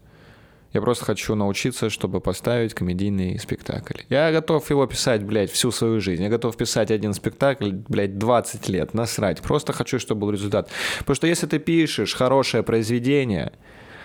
Я 0.73 0.83
просто 0.83 1.07
хочу 1.07 1.35
научиться, 1.35 1.89
чтобы 1.89 2.21
поставить 2.21 2.75
комедийный 2.75 3.39
спектакль. 3.39 4.03
Я 4.11 4.31
готов 4.33 4.69
его 4.69 4.87
писать, 4.87 5.23
блядь, 5.23 5.51
всю 5.51 5.71
свою 5.71 5.99
жизнь. 6.01 6.23
Я 6.23 6.29
готов 6.29 6.57
писать 6.59 6.91
один 6.91 7.15
спектакль, 7.15 7.71
блядь, 7.89 8.19
20 8.19 8.69
лет, 8.69 8.93
насрать. 8.93 9.41
Просто 9.41 9.73
хочу, 9.73 9.99
чтобы 9.99 10.23
был 10.23 10.31
результат. 10.31 10.69
Потому 10.99 11.15
что 11.15 11.27
если 11.27 11.47
ты 11.47 11.59
пишешь 11.59 12.15
хорошее 12.15 12.63
произведение, 12.63 13.53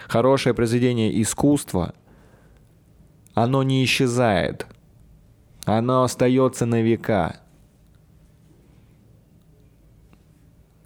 хорошее 0.08 0.56
произведение 0.56 1.22
искусства, 1.22 1.96
оно 3.34 3.64
не 3.64 3.84
исчезает. 3.84 4.68
Оно 5.66 6.04
остается 6.04 6.66
на 6.66 6.82
века. 6.82 7.38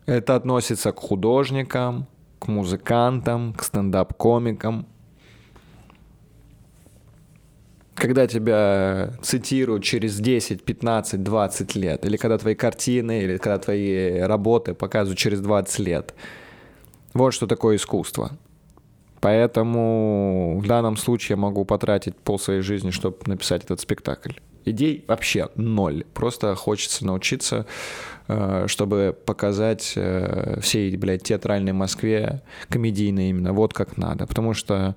Это 0.06 0.36
относится 0.36 0.92
к 0.92 1.00
художникам, 1.00 2.08
к 2.40 2.48
музыкантам, 2.48 3.54
к 3.54 3.64
стендап-комикам. 3.64 4.88
Когда 7.96 8.28
тебя 8.28 9.14
цитируют 9.24 9.84
через 9.84 10.20
10, 10.20 10.64
15, 10.64 11.24
20 11.24 11.76
лет, 11.76 12.06
или 12.06 12.16
когда 12.16 12.38
твои 12.38 12.54
картины, 12.54 13.24
или 13.24 13.38
когда 13.38 13.58
твои 13.58 14.20
работы 14.20 14.76
показывают 14.76 15.18
через 15.18 15.42
20 15.42 15.80
лет. 15.80 16.14
Вот 17.14 17.34
что 17.34 17.48
такое 17.48 17.78
искусство. 17.78 18.38
Поэтому 19.20 20.60
в 20.62 20.68
данном 20.68 20.98
случае 20.98 21.36
я 21.36 21.42
могу 21.42 21.66
потратить 21.66 22.16
пол 22.16 22.40
своей 22.40 22.62
жизни, 22.62 22.92
чтобы 22.92 23.18
написать 23.26 23.64
этот 23.64 23.80
спектакль. 23.80 24.34
Идей 24.66 25.06
вообще 25.08 25.50
ноль. 25.56 26.04
Просто 26.14 26.54
хочется 26.56 27.06
научиться, 27.06 27.66
э, 28.28 28.66
чтобы 28.68 29.18
показать 29.26 29.94
э, 29.96 30.60
всей, 30.62 30.96
блядь, 30.98 31.24
театральной 31.24 31.74
Москве, 31.74 32.42
комедийной 32.70 33.30
именно, 33.30 33.54
вот 33.54 33.74
как 33.74 33.98
надо. 33.98 34.28
Потому 34.28 34.54
что 34.54 34.96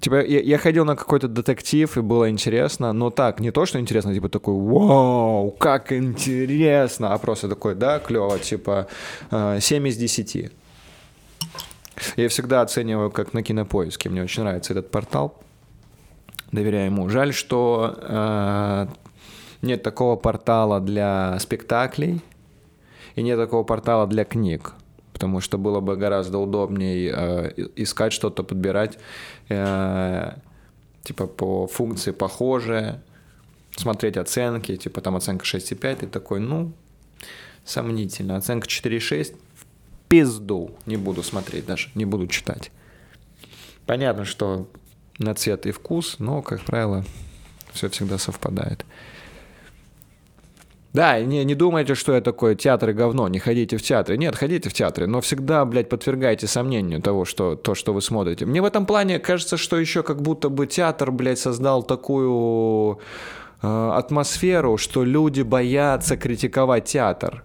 Типа, 0.00 0.24
я, 0.24 0.40
я 0.40 0.58
ходил 0.58 0.84
на 0.84 0.94
какой-то 0.94 1.26
детектив, 1.26 1.96
и 1.96 2.00
было 2.00 2.30
интересно, 2.30 2.92
но 2.92 3.10
так, 3.10 3.40
не 3.40 3.50
то, 3.50 3.66
что 3.66 3.80
интересно, 3.80 4.14
типа 4.14 4.28
такой, 4.28 4.54
вау, 4.54 5.50
как 5.50 5.92
интересно, 5.92 7.14
а 7.14 7.18
просто 7.18 7.48
такой, 7.48 7.74
да, 7.74 7.98
клево, 7.98 8.38
типа, 8.38 8.86
7 9.30 9.86
э, 9.86 9.88
из 9.88 9.96
10. 9.96 10.52
Я 12.18 12.28
всегда 12.28 12.62
оцениваю 12.62 13.12
как 13.12 13.32
на 13.32 13.44
кинопоиске. 13.44 14.08
Мне 14.08 14.24
очень 14.24 14.42
нравится 14.42 14.72
этот 14.72 14.90
портал. 14.90 15.40
Доверяю 16.50 16.86
ему. 16.86 17.08
Жаль, 17.08 17.32
что 17.32 17.96
э, 17.96 18.86
нет 19.62 19.84
такого 19.84 20.16
портала 20.16 20.80
для 20.80 21.38
спектаклей 21.38 22.20
и 23.14 23.22
нет 23.22 23.38
такого 23.38 23.62
портала 23.62 24.08
для 24.08 24.24
книг. 24.24 24.72
Потому 25.12 25.40
что 25.40 25.58
было 25.58 25.78
бы 25.78 25.96
гораздо 25.96 26.38
удобнее 26.38 27.14
э, 27.14 27.52
искать 27.76 28.12
что-то, 28.12 28.42
подбирать 28.42 28.98
э, 29.48 30.32
типа 31.04 31.28
по 31.28 31.68
функции 31.68 32.10
похожие, 32.10 33.00
смотреть 33.76 34.16
оценки, 34.16 34.74
типа 34.74 35.02
там 35.02 35.14
оценка 35.14 35.44
6,5, 35.44 36.04
и 36.04 36.06
такой, 36.08 36.40
ну, 36.40 36.72
сомнительно. 37.64 38.36
Оценка 38.36 38.66
4,6 38.66 39.36
пизду 40.08 40.70
не 40.86 40.96
буду 40.96 41.22
смотреть 41.22 41.66
даже, 41.66 41.90
не 41.94 42.04
буду 42.04 42.26
читать. 42.26 42.70
Понятно, 43.86 44.24
что 44.24 44.68
на 45.18 45.34
цвет 45.34 45.66
и 45.66 45.72
вкус, 45.72 46.16
но, 46.18 46.42
как 46.42 46.62
правило, 46.62 47.04
все 47.72 47.88
всегда 47.88 48.18
совпадает. 48.18 48.84
Да, 50.94 51.20
не, 51.20 51.44
не 51.44 51.54
думайте, 51.54 51.94
что 51.94 52.14
я 52.14 52.20
такое 52.20 52.54
театр 52.54 52.90
и 52.90 52.92
говно, 52.92 53.28
не 53.28 53.38
ходите 53.38 53.76
в 53.76 53.82
театры. 53.82 54.16
Нет, 54.16 54.34
ходите 54.34 54.70
в 54.70 54.72
театры, 54.72 55.06
но 55.06 55.20
всегда, 55.20 55.64
блядь, 55.64 55.88
подвергайте 55.88 56.46
сомнению 56.46 57.02
того, 57.02 57.24
что, 57.24 57.56
то, 57.56 57.74
что 57.74 57.92
вы 57.92 58.00
смотрите. 58.00 58.46
Мне 58.46 58.62
в 58.62 58.64
этом 58.64 58.86
плане 58.86 59.18
кажется, 59.18 59.58
что 59.58 59.78
еще 59.78 60.02
как 60.02 60.22
будто 60.22 60.48
бы 60.48 60.66
театр, 60.66 61.12
блядь, 61.12 61.38
создал 61.38 61.82
такую 61.82 62.98
э, 63.62 63.90
атмосферу, 63.94 64.78
что 64.78 65.04
люди 65.04 65.42
боятся 65.42 66.16
критиковать 66.16 66.86
театр. 66.86 67.44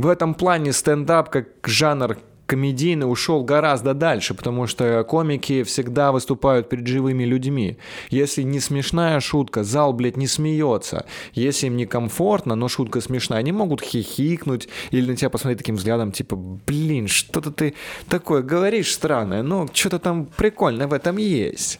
В 0.00 0.06
этом 0.06 0.32
плане 0.32 0.72
стендап 0.72 1.28
как 1.28 1.48
жанр 1.62 2.16
комедийный 2.46 3.04
ушел 3.04 3.44
гораздо 3.44 3.92
дальше, 3.92 4.32
потому 4.32 4.66
что 4.66 5.04
комики 5.04 5.62
всегда 5.62 6.10
выступают 6.10 6.70
перед 6.70 6.86
живыми 6.86 7.24
людьми. 7.24 7.76
Если 8.08 8.40
не 8.40 8.60
смешная 8.60 9.20
шутка, 9.20 9.62
зал, 9.62 9.92
блядь, 9.92 10.16
не 10.16 10.26
смеется. 10.26 11.04
Если 11.34 11.66
им 11.66 11.76
некомфортно, 11.76 12.54
но 12.54 12.66
шутка 12.68 13.02
смешная, 13.02 13.40
они 13.40 13.52
могут 13.52 13.82
хихикнуть 13.82 14.70
или 14.90 15.10
на 15.10 15.16
тебя 15.16 15.28
посмотреть 15.28 15.58
таким 15.58 15.76
взглядом, 15.76 16.12
типа, 16.12 16.34
блин, 16.34 17.06
что-то 17.06 17.50
ты 17.50 17.74
такое 18.08 18.40
говоришь 18.40 18.94
странное, 18.94 19.42
но 19.42 19.68
что-то 19.70 19.98
там 19.98 20.24
прикольное 20.24 20.86
в 20.86 20.94
этом 20.94 21.18
есть. 21.18 21.78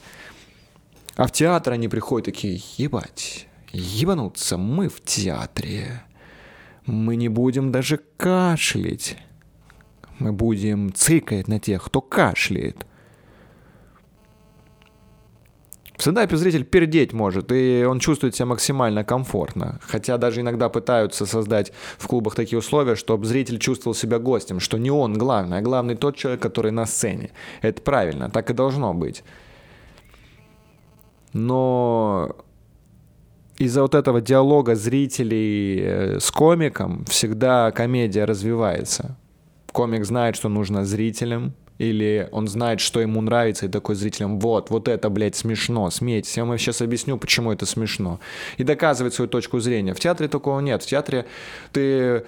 А 1.16 1.26
в 1.26 1.32
театр 1.32 1.72
они 1.72 1.88
приходят 1.88 2.26
такие, 2.26 2.60
ебать, 2.76 3.46
ебануться, 3.72 4.58
мы 4.58 4.90
в 4.90 5.00
театре. 5.00 6.02
Мы 6.90 7.14
не 7.14 7.28
будем 7.28 7.70
даже 7.70 8.00
кашлять. 8.16 9.16
Мы 10.18 10.32
будем 10.32 10.92
цикать 10.92 11.46
на 11.46 11.60
тех, 11.60 11.84
кто 11.84 12.00
кашляет. 12.00 12.84
В 15.96 16.02
стендапе 16.02 16.36
зритель 16.36 16.64
пердеть 16.64 17.12
может, 17.12 17.52
и 17.52 17.84
он 17.88 18.00
чувствует 18.00 18.34
себя 18.34 18.46
максимально 18.46 19.04
комфортно. 19.04 19.78
Хотя 19.82 20.18
даже 20.18 20.40
иногда 20.40 20.68
пытаются 20.68 21.26
создать 21.26 21.72
в 21.96 22.08
клубах 22.08 22.34
такие 22.34 22.58
условия, 22.58 22.96
чтобы 22.96 23.24
зритель 23.24 23.58
чувствовал 23.60 23.94
себя 23.94 24.18
гостем, 24.18 24.58
что 24.58 24.76
не 24.76 24.90
он 24.90 25.16
главный, 25.16 25.58
а 25.58 25.62
главный 25.62 25.94
тот 25.94 26.16
человек, 26.16 26.42
который 26.42 26.72
на 26.72 26.86
сцене. 26.86 27.30
Это 27.62 27.82
правильно, 27.82 28.30
так 28.30 28.50
и 28.50 28.54
должно 28.54 28.94
быть. 28.94 29.22
Но 31.34 32.34
из-за 33.60 33.82
вот 33.82 33.94
этого 33.94 34.22
диалога 34.22 34.74
зрителей 34.74 35.80
э, 35.82 36.18
с 36.18 36.30
комиком 36.30 37.04
всегда 37.04 37.70
комедия 37.72 38.24
развивается. 38.24 39.18
Комик 39.70 40.06
знает, 40.06 40.34
что 40.34 40.48
нужно 40.48 40.86
зрителям, 40.86 41.52
или 41.76 42.26
он 42.32 42.48
знает, 42.48 42.80
что 42.80 43.00
ему 43.00 43.20
нравится, 43.20 43.66
и 43.66 43.68
такой 43.68 43.96
зрителям, 43.96 44.40
вот, 44.40 44.70
вот 44.70 44.88
это, 44.88 45.10
блядь, 45.10 45.36
смешно, 45.36 45.90
смейтесь, 45.90 46.38
я 46.38 46.46
вам 46.46 46.56
сейчас 46.56 46.80
объясню, 46.80 47.18
почему 47.18 47.52
это 47.52 47.66
смешно. 47.66 48.18
И 48.56 48.64
доказывает 48.64 49.12
свою 49.12 49.28
точку 49.28 49.60
зрения. 49.60 49.92
В 49.92 50.00
театре 50.00 50.28
такого 50.28 50.60
нет. 50.60 50.82
В 50.82 50.86
театре 50.86 51.26
ты 51.72 52.24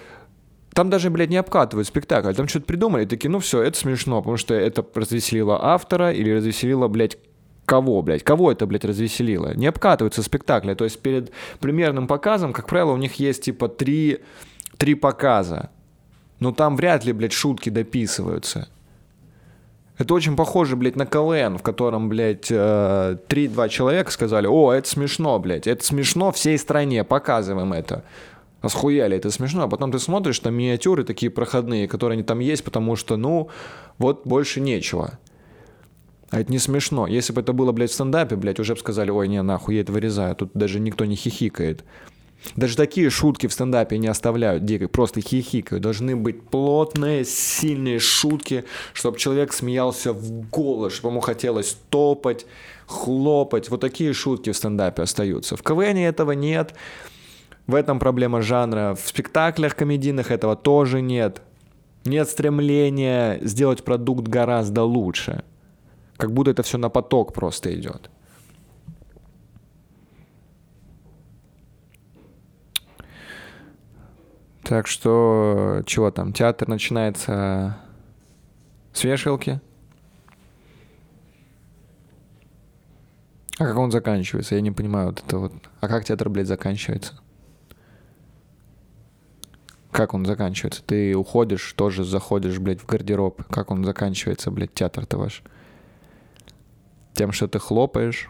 там 0.75 0.91
даже, 0.91 1.09
блядь, 1.09 1.29
не 1.31 1.37
обкатывают 1.37 1.87
спектакль, 1.87 2.33
там 2.33 2.47
что-то 2.47 2.67
придумали, 2.67 3.05
такие, 3.05 3.31
ну 3.31 3.39
все, 3.39 3.63
это 3.63 3.77
смешно, 3.77 4.21
потому 4.21 4.37
что 4.37 4.53
это 4.53 4.85
развеселило 4.93 5.57
автора 5.63 6.11
или 6.13 6.31
развеселило, 6.31 6.87
блядь, 6.87 7.17
кого, 7.73 8.03
блядь, 8.03 8.23
кого 8.23 8.51
это, 8.51 8.67
блядь, 8.67 8.85
развеселило? 8.85 9.55
Не 9.55 9.65
обкатываются 9.65 10.21
спектакли, 10.21 10.75
то 10.75 10.83
есть 10.83 10.99
перед 10.99 11.31
премьерным 11.59 12.05
показом, 12.05 12.53
как 12.53 12.67
правило, 12.67 12.91
у 12.91 12.97
них 12.97 13.15
есть, 13.15 13.45
типа, 13.45 13.67
три, 13.67 14.19
три 14.77 14.93
показа, 14.93 15.71
но 16.39 16.51
там 16.51 16.75
вряд 16.75 17.03
ли, 17.03 17.13
блядь, 17.13 17.33
шутки 17.33 17.71
дописываются. 17.71 18.67
Это 19.97 20.13
очень 20.13 20.35
похоже, 20.35 20.75
блядь, 20.75 20.95
на 20.95 21.07
КВН, 21.07 21.57
в 21.57 21.63
котором, 21.63 22.09
блядь, 22.09 22.51
э, 22.51 23.17
три-два 23.27 23.69
человека 23.69 24.11
сказали, 24.11 24.45
о, 24.45 24.71
это 24.71 24.87
смешно, 24.87 25.39
блядь, 25.39 25.65
это 25.65 25.83
смешно 25.83 26.31
всей 26.31 26.59
стране, 26.59 27.03
показываем 27.03 27.73
это. 27.73 28.03
А 28.61 28.69
схуяли, 28.69 29.17
это 29.17 29.31
смешно. 29.31 29.63
А 29.63 29.67
потом 29.67 29.91
ты 29.91 29.97
смотришь, 29.97 30.37
там 30.39 30.53
миниатюры 30.53 31.03
такие 31.03 31.31
проходные, 31.31 31.87
которые 31.87 32.17
они 32.17 32.23
там 32.23 32.37
есть, 32.37 32.63
потому 32.63 32.95
что, 32.95 33.17
ну, 33.17 33.49
вот 33.97 34.27
больше 34.27 34.61
нечего. 34.61 35.17
А 36.33 36.39
это 36.39 36.51
не 36.51 36.57
смешно. 36.57 37.05
Если 37.05 37.31
бы 37.31 37.41
это 37.41 37.53
было, 37.53 37.71
блядь, 37.73 37.91
в 37.91 37.93
стендапе, 37.93 38.35
блядь, 38.35 38.59
уже 38.59 38.73
бы 38.73 38.79
сказали, 38.79 39.11
ой, 39.11 39.27
не, 39.27 39.39
нахуй, 39.43 39.75
я 39.75 39.81
это 39.81 39.91
вырезаю. 39.91 40.35
Тут 40.35 40.49
даже 40.55 40.79
никто 40.79 41.05
не 41.05 41.15
хихикает. 41.15 41.85
Даже 42.55 42.75
такие 42.75 43.11
шутки 43.11 43.45
в 43.45 43.53
стендапе 43.53 43.99
не 43.99 44.07
оставляют 44.07 44.65
дико, 44.65 44.87
просто 44.87 45.21
хихикают. 45.21 45.83
Должны 45.83 46.15
быть 46.15 46.41
плотные, 46.41 47.23
сильные 47.23 47.99
шутки, 47.99 48.65
чтобы 48.93 49.19
человек 49.19 49.53
смеялся 49.53 50.11
в 50.11 50.49
голос, 50.49 50.93
чтобы 50.93 51.11
ему 51.11 51.19
хотелось 51.21 51.77
топать, 51.91 52.47
хлопать. 52.87 53.69
Вот 53.69 53.81
такие 53.81 54.11
шутки 54.13 54.51
в 54.51 54.57
стендапе 54.57 55.03
остаются. 55.03 55.55
В 55.55 55.61
КВН 55.61 55.97
этого 55.97 56.31
нет. 56.31 56.73
В 57.67 57.75
этом 57.75 57.99
проблема 57.99 58.41
жанра. 58.41 58.97
В 58.99 59.07
спектаклях 59.07 59.75
комедийных 59.75 60.31
этого 60.31 60.55
тоже 60.55 60.99
нет. 60.99 61.43
Нет 62.05 62.27
стремления 62.27 63.37
сделать 63.43 63.83
продукт 63.83 64.27
гораздо 64.27 64.81
лучше. 64.81 65.43
Как 66.17 66.31
будто 66.31 66.51
это 66.51 66.63
все 66.63 66.77
на 66.77 66.89
поток 66.89 67.33
просто 67.33 67.73
идет. 67.73 68.09
Так 74.63 74.87
что, 74.87 75.81
чего 75.85 76.09
там, 76.09 76.31
театр 76.31 76.69
начинается 76.69 77.77
с 78.93 79.03
вешалки. 79.03 79.59
А 83.59 83.65
как 83.65 83.77
он 83.77 83.91
заканчивается? 83.91 84.55
Я 84.55 84.61
не 84.61 84.71
понимаю 84.71 85.07
вот 85.07 85.21
это 85.23 85.37
вот. 85.37 85.53
А 85.79 85.87
как 85.87 86.05
театр, 86.05 86.29
блядь, 86.29 86.47
заканчивается? 86.47 87.19
Как 89.91 90.13
он 90.15 90.25
заканчивается? 90.25 90.81
Ты 90.83 91.15
уходишь, 91.15 91.73
тоже 91.73 92.03
заходишь, 92.03 92.57
блядь, 92.57 92.81
в 92.81 92.85
гардероб. 92.87 93.43
Как 93.49 93.69
он 93.69 93.83
заканчивается, 93.83 94.49
блядь, 94.49 94.73
театр-то 94.73 95.17
ваш? 95.17 95.43
Тем, 97.13 97.31
что 97.31 97.47
ты 97.47 97.59
хлопаешь, 97.59 98.29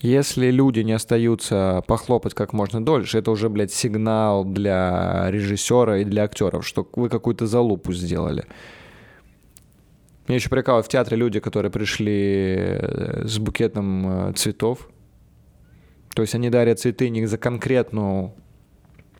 если 0.00 0.50
люди 0.50 0.80
не 0.80 0.92
остаются 0.92 1.82
похлопать 1.86 2.34
как 2.34 2.52
можно 2.52 2.84
дольше, 2.84 3.18
это 3.18 3.30
уже, 3.30 3.48
блядь, 3.48 3.72
сигнал 3.72 4.44
для 4.44 5.30
режиссера 5.30 5.98
и 5.98 6.04
для 6.04 6.24
актеров, 6.24 6.66
что 6.66 6.86
вы 6.94 7.08
какую-то 7.08 7.46
залупу 7.46 7.92
сделали. 7.92 8.44
Мне 10.28 10.36
еще 10.36 10.50
прикалывают 10.50 10.86
в 10.86 10.90
театре 10.90 11.16
люди, 11.16 11.40
которые 11.40 11.70
пришли 11.70 12.56
э, 12.56 13.26
с 13.26 13.38
букетом 13.38 14.28
э, 14.28 14.32
цветов. 14.34 14.88
То 16.14 16.22
есть 16.22 16.34
они 16.34 16.50
дарят 16.50 16.80
цветы 16.80 17.08
не 17.10 17.26
за 17.26 17.38
конкретную 17.38 18.34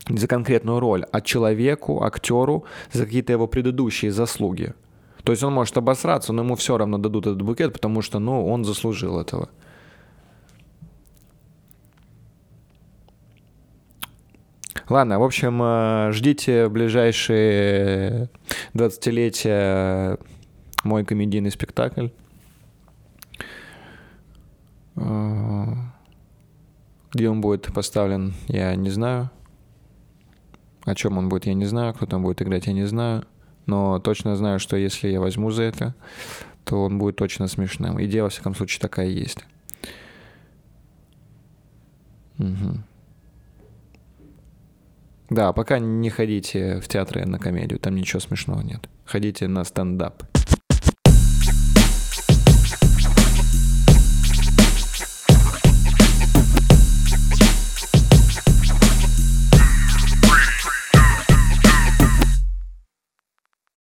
не 0.08 0.18
за 0.18 0.28
конкретную 0.28 0.78
роль, 0.78 1.04
а 1.10 1.20
человеку, 1.20 2.04
актеру 2.04 2.64
за 2.92 3.06
какие-то 3.06 3.32
его 3.32 3.48
предыдущие 3.48 4.12
заслуги. 4.12 4.72
То 5.26 5.32
есть 5.32 5.42
он 5.42 5.52
может 5.52 5.76
обосраться, 5.76 6.32
но 6.32 6.42
ему 6.42 6.54
все 6.54 6.78
равно 6.78 6.98
дадут 6.98 7.26
этот 7.26 7.42
букет, 7.42 7.72
потому 7.72 8.00
что, 8.00 8.20
ну, 8.20 8.46
он 8.46 8.64
заслужил 8.64 9.18
этого. 9.18 9.48
Ладно, 14.88 15.18
в 15.18 15.24
общем, 15.24 15.60
э, 15.60 16.12
ждите 16.12 16.68
ближайшие 16.68 18.30
20-летия 18.74 20.20
мой 20.84 21.04
комедийный 21.04 21.50
спектакль. 21.50 22.10
Э, 24.94 25.64
где 27.12 27.28
он 27.28 27.40
будет 27.40 27.74
поставлен, 27.74 28.32
я 28.46 28.76
не 28.76 28.90
знаю. 28.90 29.30
О 30.84 30.94
чем 30.94 31.18
он 31.18 31.28
будет, 31.28 31.46
я 31.46 31.54
не 31.54 31.64
знаю. 31.64 31.94
Кто 31.94 32.06
там 32.06 32.22
будет 32.22 32.42
играть, 32.42 32.68
я 32.68 32.72
не 32.72 32.84
знаю. 32.84 33.26
Но 33.66 33.98
точно 33.98 34.36
знаю, 34.36 34.58
что 34.58 34.76
если 34.76 35.08
я 35.08 35.20
возьму 35.20 35.50
за 35.50 35.64
это, 35.64 35.94
то 36.64 36.84
он 36.84 36.98
будет 36.98 37.16
точно 37.16 37.48
смешным. 37.48 38.02
Идея, 38.04 38.22
во 38.22 38.28
всяком 38.28 38.54
случае, 38.54 38.80
такая 38.80 39.08
есть. 39.08 39.44
Угу. 42.38 42.78
Да, 45.30 45.52
пока 45.52 45.78
не 45.80 46.10
ходите 46.10 46.80
в 46.80 46.88
театры 46.88 47.26
на 47.26 47.38
комедию, 47.38 47.80
там 47.80 47.96
ничего 47.96 48.20
смешного 48.20 48.60
нет. 48.60 48.88
Ходите 49.04 49.48
на 49.48 49.64
стендап. 49.64 50.22